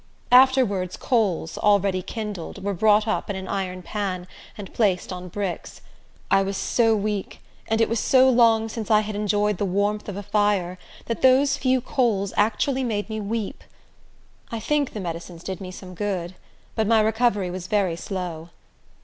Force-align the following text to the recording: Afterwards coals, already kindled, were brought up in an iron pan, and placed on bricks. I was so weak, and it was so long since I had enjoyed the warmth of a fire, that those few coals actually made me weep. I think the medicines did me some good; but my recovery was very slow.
Afterwards 0.31 0.97
coals, 0.97 1.59
already 1.59 2.01
kindled, 2.01 2.63
were 2.63 2.73
brought 2.73 3.07
up 3.07 3.29
in 3.29 3.35
an 3.35 3.47
iron 3.47 3.83
pan, 3.83 4.25
and 4.57 4.73
placed 4.73 5.13
on 5.13 5.27
bricks. 5.27 5.79
I 6.31 6.41
was 6.41 6.57
so 6.57 6.95
weak, 6.95 7.39
and 7.67 7.79
it 7.79 7.87
was 7.87 7.99
so 7.99 8.27
long 8.27 8.67
since 8.67 8.89
I 8.89 9.01
had 9.01 9.15
enjoyed 9.15 9.59
the 9.59 9.65
warmth 9.65 10.09
of 10.09 10.17
a 10.17 10.23
fire, 10.23 10.79
that 11.05 11.21
those 11.21 11.55
few 11.55 11.81
coals 11.81 12.33
actually 12.35 12.83
made 12.83 13.11
me 13.11 13.19
weep. 13.21 13.63
I 14.51 14.59
think 14.59 14.93
the 14.93 14.99
medicines 14.99 15.43
did 15.43 15.61
me 15.61 15.69
some 15.69 15.93
good; 15.93 16.33
but 16.73 16.87
my 16.87 16.99
recovery 16.99 17.51
was 17.51 17.67
very 17.67 17.95
slow. 17.95 18.49